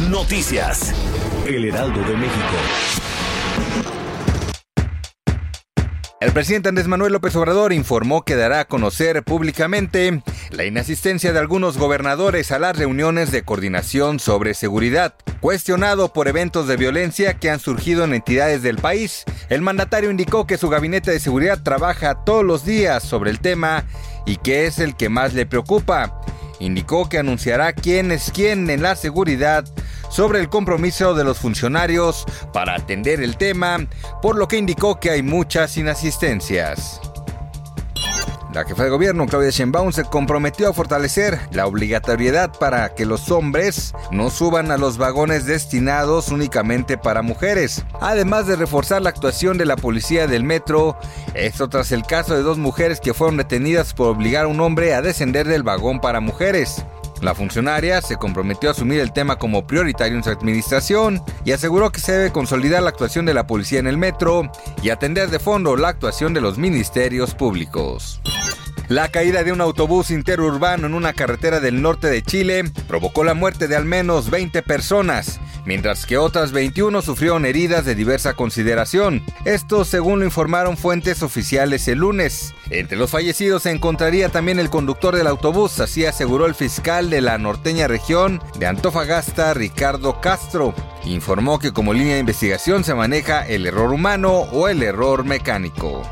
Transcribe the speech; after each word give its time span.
Noticias. 0.00 0.92
El 1.46 1.64
Heraldo 1.64 1.98
de 2.02 2.16
México. 2.18 2.36
El 6.20 6.32
presidente 6.32 6.68
Andrés 6.68 6.86
Manuel 6.86 7.14
López 7.14 7.34
Obrador 7.34 7.72
informó 7.72 8.22
que 8.22 8.36
dará 8.36 8.60
a 8.60 8.64
conocer 8.66 9.24
públicamente 9.24 10.22
la 10.50 10.64
inasistencia 10.64 11.32
de 11.32 11.38
algunos 11.38 11.78
gobernadores 11.78 12.52
a 12.52 12.58
las 12.58 12.76
reuniones 12.76 13.32
de 13.32 13.42
coordinación 13.42 14.20
sobre 14.20 14.52
seguridad. 14.52 15.14
Cuestionado 15.40 16.12
por 16.12 16.28
eventos 16.28 16.68
de 16.68 16.76
violencia 16.76 17.38
que 17.38 17.50
han 17.50 17.58
surgido 17.58 18.04
en 18.04 18.12
entidades 18.12 18.62
del 18.62 18.76
país, 18.76 19.24
el 19.48 19.62
mandatario 19.62 20.10
indicó 20.10 20.46
que 20.46 20.58
su 20.58 20.68
gabinete 20.68 21.10
de 21.10 21.20
seguridad 21.20 21.62
trabaja 21.62 22.22
todos 22.24 22.44
los 22.44 22.66
días 22.66 23.02
sobre 23.02 23.30
el 23.30 23.40
tema 23.40 23.84
y 24.26 24.36
que 24.36 24.66
es 24.66 24.78
el 24.78 24.94
que 24.94 25.08
más 25.08 25.32
le 25.32 25.46
preocupa. 25.46 26.20
Indicó 26.58 27.08
que 27.08 27.18
anunciará 27.18 27.72
quién 27.72 28.12
es 28.12 28.30
quién 28.30 28.68
en 28.70 28.82
la 28.82 28.96
seguridad 28.96 29.64
sobre 30.08 30.40
el 30.40 30.48
compromiso 30.48 31.14
de 31.14 31.24
los 31.24 31.38
funcionarios 31.38 32.24
para 32.52 32.74
atender 32.74 33.20
el 33.20 33.36
tema, 33.36 33.86
por 34.22 34.36
lo 34.36 34.48
que 34.48 34.58
indicó 34.58 34.98
que 35.00 35.10
hay 35.10 35.22
muchas 35.22 35.76
inasistencias. 35.76 37.00
La 38.56 38.64
jefa 38.64 38.84
de 38.84 38.88
gobierno, 38.88 39.26
Claudia 39.26 39.50
Sheinbaum, 39.50 39.92
se 39.92 40.04
comprometió 40.04 40.70
a 40.70 40.72
fortalecer 40.72 41.38
la 41.50 41.66
obligatoriedad 41.66 42.50
para 42.58 42.94
que 42.94 43.04
los 43.04 43.30
hombres 43.30 43.92
no 44.10 44.30
suban 44.30 44.70
a 44.70 44.78
los 44.78 44.96
vagones 44.96 45.44
destinados 45.44 46.30
únicamente 46.30 46.96
para 46.96 47.20
mujeres. 47.20 47.84
Además 48.00 48.46
de 48.46 48.56
reforzar 48.56 49.02
la 49.02 49.10
actuación 49.10 49.58
de 49.58 49.66
la 49.66 49.76
policía 49.76 50.26
del 50.26 50.42
metro, 50.42 50.96
esto 51.34 51.68
tras 51.68 51.92
el 51.92 52.04
caso 52.04 52.34
de 52.34 52.40
dos 52.40 52.56
mujeres 52.56 52.98
que 52.98 53.12
fueron 53.12 53.36
detenidas 53.36 53.92
por 53.92 54.08
obligar 54.08 54.46
a 54.46 54.48
un 54.48 54.60
hombre 54.60 54.94
a 54.94 55.02
descender 55.02 55.46
del 55.46 55.62
vagón 55.62 56.00
para 56.00 56.20
mujeres. 56.20 56.82
La 57.22 57.34
funcionaria 57.34 58.00
se 58.02 58.16
comprometió 58.16 58.68
a 58.68 58.72
asumir 58.72 59.00
el 59.00 59.12
tema 59.12 59.36
como 59.36 59.66
prioritario 59.66 60.16
en 60.16 60.24
su 60.24 60.30
administración 60.30 61.22
y 61.44 61.52
aseguró 61.52 61.90
que 61.90 62.00
se 62.00 62.12
debe 62.12 62.32
consolidar 62.32 62.82
la 62.82 62.90
actuación 62.90 63.24
de 63.24 63.34
la 63.34 63.46
policía 63.46 63.78
en 63.78 63.86
el 63.86 63.96
metro 63.96 64.50
y 64.82 64.90
atender 64.90 65.30
de 65.30 65.38
fondo 65.38 65.76
la 65.76 65.88
actuación 65.88 66.34
de 66.34 66.40
los 66.40 66.58
ministerios 66.58 67.34
públicos. 67.34 68.20
La 68.88 69.08
caída 69.08 69.42
de 69.42 69.50
un 69.50 69.60
autobús 69.60 70.12
interurbano 70.12 70.86
en 70.86 70.94
una 70.94 71.12
carretera 71.12 71.58
del 71.58 71.82
norte 71.82 72.06
de 72.06 72.22
Chile 72.22 72.70
provocó 72.86 73.24
la 73.24 73.34
muerte 73.34 73.66
de 73.66 73.74
al 73.74 73.84
menos 73.84 74.30
20 74.30 74.62
personas, 74.62 75.40
mientras 75.66 76.06
que 76.06 76.16
otras 76.16 76.52
21 76.52 77.02
sufrieron 77.02 77.44
heridas 77.44 77.84
de 77.84 77.94
diversa 77.94 78.34
consideración. 78.34 79.22
Esto 79.44 79.84
según 79.84 80.20
lo 80.20 80.24
informaron 80.24 80.76
fuentes 80.76 81.22
oficiales 81.22 81.86
el 81.88 81.98
lunes. 81.98 82.54
Entre 82.70 82.96
los 82.96 83.10
fallecidos 83.10 83.64
se 83.64 83.72
encontraría 83.72 84.30
también 84.30 84.58
el 84.58 84.70
conductor 84.70 85.14
del 85.14 85.26
autobús, 85.26 85.78
así 85.80 86.06
aseguró 86.06 86.46
el 86.46 86.54
fiscal 86.54 87.10
de 87.10 87.20
la 87.20 87.36
norteña 87.36 87.88
región 87.88 88.40
de 88.58 88.66
Antofagasta, 88.66 89.52
Ricardo 89.52 90.20
Castro. 90.20 90.74
Informó 91.04 91.58
que 91.58 91.72
como 91.72 91.92
línea 91.92 92.14
de 92.14 92.20
investigación 92.20 92.84
se 92.84 92.94
maneja 92.94 93.46
el 93.46 93.66
error 93.66 93.92
humano 93.92 94.32
o 94.32 94.68
el 94.68 94.82
error 94.82 95.24
mecánico. 95.24 96.02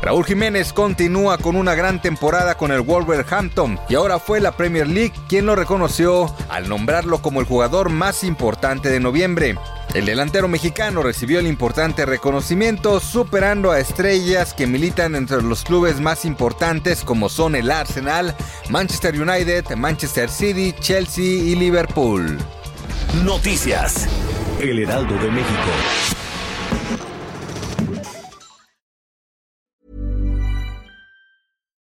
Raúl 0.00 0.24
Jiménez 0.24 0.72
continúa 0.72 1.38
con 1.38 1.56
una 1.56 1.74
gran 1.74 2.00
temporada 2.00 2.56
con 2.56 2.70
el 2.70 2.82
Wolverhampton 2.82 3.78
y 3.88 3.96
ahora 3.96 4.18
fue 4.18 4.40
la 4.40 4.52
Premier 4.52 4.86
League 4.86 5.12
quien 5.28 5.44
lo 5.44 5.56
reconoció 5.56 6.32
al 6.48 6.68
nombrarlo 6.68 7.20
como 7.20 7.40
el 7.40 7.46
jugador 7.46 7.88
más 7.88 8.22
importante 8.22 8.90
de 8.90 9.00
noviembre. 9.00 9.56
El 9.94 10.06
delantero 10.06 10.48
mexicano 10.48 11.02
recibió 11.02 11.40
el 11.40 11.46
importante 11.46 12.06
reconocimiento 12.06 13.00
superando 13.00 13.72
a 13.72 13.80
estrellas 13.80 14.54
que 14.54 14.66
militan 14.66 15.14
entre 15.14 15.42
los 15.42 15.64
clubes 15.64 16.00
más 16.00 16.24
importantes 16.24 17.02
como 17.02 17.28
son 17.28 17.56
el 17.56 17.70
Arsenal, 17.70 18.36
Manchester 18.68 19.20
United, 19.20 19.64
Manchester 19.76 20.28
City, 20.30 20.74
Chelsea 20.78 21.24
y 21.24 21.54
Liverpool. 21.56 22.38
Noticias. 23.24 24.06
El 24.60 24.78
Heraldo 24.78 25.14
de 25.14 25.30
México. 25.30 26.27